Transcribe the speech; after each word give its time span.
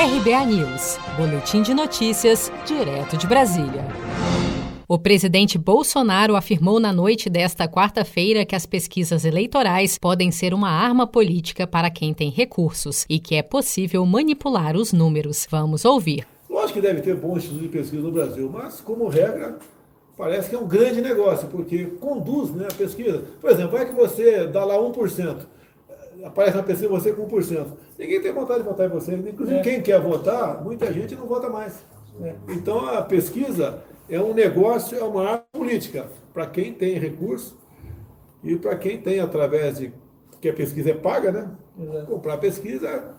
RBA 0.00 0.46
News, 0.46 0.96
Boletim 1.16 1.60
de 1.60 1.74
Notícias, 1.74 2.52
direto 2.64 3.16
de 3.16 3.26
Brasília. 3.26 3.84
O 4.86 4.96
presidente 4.96 5.58
Bolsonaro 5.58 6.36
afirmou 6.36 6.78
na 6.78 6.92
noite 6.92 7.28
desta 7.28 7.66
quarta-feira 7.66 8.46
que 8.46 8.54
as 8.54 8.64
pesquisas 8.64 9.24
eleitorais 9.24 9.98
podem 9.98 10.30
ser 10.30 10.54
uma 10.54 10.70
arma 10.70 11.04
política 11.04 11.66
para 11.66 11.90
quem 11.90 12.14
tem 12.14 12.30
recursos 12.30 13.04
e 13.10 13.18
que 13.18 13.34
é 13.34 13.42
possível 13.42 14.06
manipular 14.06 14.76
os 14.76 14.92
números. 14.92 15.48
Vamos 15.50 15.84
ouvir. 15.84 16.24
Lógico 16.48 16.74
que 16.74 16.86
deve 16.86 17.00
ter 17.00 17.16
bons 17.16 17.38
institutos 17.38 17.62
de 17.62 17.68
pesquisa 17.68 18.02
no 18.04 18.12
Brasil, 18.12 18.48
mas, 18.48 18.80
como 18.80 19.08
regra, 19.08 19.58
parece 20.16 20.48
que 20.48 20.54
é 20.54 20.58
um 20.60 20.68
grande 20.68 21.00
negócio, 21.00 21.48
porque 21.48 21.86
conduz 21.98 22.52
né, 22.52 22.68
a 22.70 22.72
pesquisa. 22.72 23.24
Por 23.40 23.50
exemplo, 23.50 23.72
vai 23.72 23.84
que 23.84 23.96
você 23.96 24.46
dá 24.46 24.64
lá 24.64 24.76
1%, 24.76 25.38
aparece 26.24 26.56
na 26.56 26.62
pesquisa 26.62 26.88
você 26.88 27.12
com 27.12 27.26
1%. 27.28 27.66
Ninguém 27.98 28.20
tem 28.20 28.32
vontade 28.32 28.62
de 28.62 28.68
votar 28.68 28.86
em 28.86 28.90
você. 28.90 29.14
Inclusive, 29.14 29.58
é. 29.58 29.62
quem 29.62 29.82
quer 29.82 30.00
votar, 30.00 30.62
muita 30.62 30.92
gente 30.92 31.14
não 31.14 31.26
vota 31.26 31.48
mais. 31.48 31.84
É. 32.20 32.34
Então, 32.48 32.86
a 32.86 33.02
pesquisa 33.02 33.82
é 34.08 34.20
um 34.20 34.34
negócio, 34.34 34.98
é 34.98 35.04
uma 35.04 35.22
arma 35.22 35.44
política 35.52 36.06
para 36.32 36.46
quem 36.46 36.72
tem 36.72 36.98
recurso 36.98 37.56
e 38.42 38.56
para 38.56 38.76
quem 38.76 39.00
tem, 39.00 39.20
através 39.20 39.78
de 39.78 39.92
que 40.40 40.48
a 40.48 40.52
pesquisa 40.52 40.90
é 40.90 40.94
paga, 40.94 41.32
né? 41.32 41.50
Exato. 41.80 42.06
Comprar 42.06 42.38
pesquisa, 42.38 43.14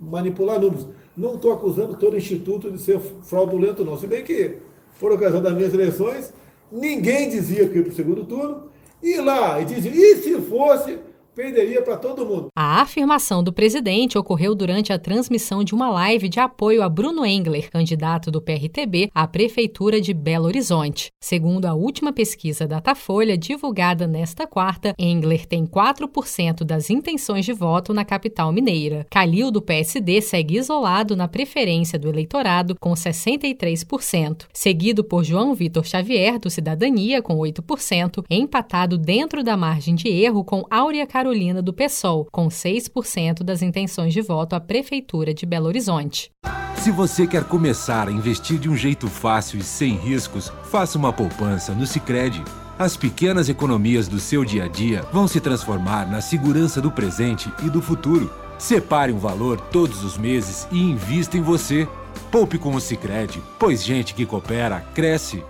manipular 0.00 0.60
números. 0.60 0.88
Não 1.16 1.36
estou 1.36 1.52
acusando 1.52 1.96
todo 1.96 2.16
instituto 2.16 2.70
de 2.70 2.78
ser 2.78 2.98
fraudulento, 2.98 3.84
não. 3.84 3.96
Se 3.96 4.06
bem 4.06 4.24
que, 4.24 4.58
por 4.98 5.12
ocasião 5.12 5.42
das 5.42 5.54
minhas 5.54 5.72
eleições, 5.72 6.32
ninguém 6.70 7.28
dizia 7.28 7.68
que 7.68 7.76
ia 7.76 7.82
para 7.82 7.92
o 7.92 7.94
segundo 7.94 8.24
turno, 8.24 8.68
e 9.02 9.20
lá, 9.20 9.60
e 9.60 9.64
dizia, 9.64 9.90
e 9.90 10.16
se 10.16 10.40
fosse 10.42 10.98
perderia 11.34 11.82
para 11.82 11.96
todo 11.96 12.24
mundo. 12.24 12.48
A 12.54 12.80
afirmação 12.80 13.42
do 13.42 13.52
presidente 13.52 14.16
ocorreu 14.16 14.54
durante 14.54 14.92
a 14.92 14.98
transmissão 14.98 15.64
de 15.64 15.74
uma 15.74 15.90
live 15.90 16.28
de 16.28 16.38
apoio 16.38 16.82
a 16.82 16.88
Bruno 16.88 17.26
Engler, 17.26 17.70
candidato 17.70 18.30
do 18.30 18.40
PRTB 18.40 19.10
à 19.12 19.26
Prefeitura 19.26 20.00
de 20.00 20.14
Belo 20.14 20.46
Horizonte. 20.46 21.10
Segundo 21.20 21.66
a 21.66 21.74
última 21.74 22.12
pesquisa 22.12 22.68
Datafolha, 22.68 23.36
divulgada 23.36 24.06
nesta 24.06 24.46
quarta, 24.46 24.94
Engler 24.98 25.44
tem 25.46 25.66
4% 25.66 26.62
das 26.62 26.88
intenções 26.88 27.44
de 27.44 27.52
voto 27.52 27.92
na 27.92 28.04
capital 28.04 28.52
mineira. 28.52 29.06
Calil, 29.10 29.50
do 29.50 29.60
PSD, 29.60 30.20
segue 30.20 30.58
isolado 30.58 31.16
na 31.16 31.26
preferência 31.26 31.98
do 31.98 32.08
eleitorado, 32.08 32.76
com 32.80 32.92
63%, 32.92 34.46
seguido 34.52 35.02
por 35.02 35.24
João 35.24 35.54
Vitor 35.54 35.84
Xavier, 35.84 36.38
do 36.38 36.48
Cidadania, 36.48 37.20
com 37.20 37.36
8%, 37.38 38.24
empatado 38.30 38.96
dentro 38.96 39.42
da 39.42 39.56
margem 39.56 39.94
de 39.94 40.08
erro 40.08 40.44
com 40.44 40.64
Áurea 40.70 41.06
Carolina 41.06 41.23
Carolina 41.24 41.62
do 41.62 41.72
PSOL, 41.72 42.28
com 42.30 42.48
6% 42.48 43.42
das 43.42 43.62
intenções 43.62 44.12
de 44.12 44.20
voto 44.20 44.54
à 44.54 44.60
Prefeitura 44.60 45.32
de 45.32 45.46
Belo 45.46 45.64
Horizonte. 45.64 46.30
Se 46.76 46.90
você 46.90 47.26
quer 47.26 47.44
começar 47.44 48.08
a 48.08 48.12
investir 48.12 48.58
de 48.58 48.68
um 48.68 48.76
jeito 48.76 49.08
fácil 49.08 49.58
e 49.58 49.62
sem 49.62 49.94
riscos, 49.94 50.52
faça 50.64 50.98
uma 50.98 51.14
poupança 51.14 51.72
no 51.72 51.86
Sicredi. 51.86 52.44
As 52.78 52.94
pequenas 52.94 53.48
economias 53.48 54.06
do 54.06 54.20
seu 54.20 54.44
dia 54.44 54.64
a 54.64 54.68
dia 54.68 55.00
vão 55.14 55.26
se 55.26 55.40
transformar 55.40 56.06
na 56.06 56.20
segurança 56.20 56.78
do 56.78 56.90
presente 56.90 57.50
e 57.64 57.70
do 57.70 57.80
futuro. 57.80 58.30
Separe 58.58 59.10
um 59.10 59.18
valor 59.18 59.58
todos 59.58 60.04
os 60.04 60.18
meses 60.18 60.68
e 60.70 60.78
invista 60.78 61.38
em 61.38 61.42
você. 61.42 61.88
Poupe 62.30 62.58
com 62.58 62.74
o 62.74 62.80
Sicredi, 62.82 63.40
pois 63.58 63.82
gente 63.82 64.12
que 64.12 64.26
coopera 64.26 64.82
cresce. 64.94 65.42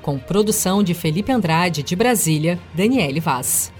Com 0.00 0.16
produção 0.16 0.80
de 0.80 0.94
Felipe 0.94 1.32
Andrade 1.32 1.82
de 1.82 1.96
Brasília, 1.96 2.56
Daniele 2.72 3.18
Vaz. 3.18 3.72